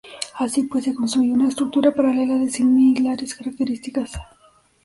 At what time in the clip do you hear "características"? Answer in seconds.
3.35-4.13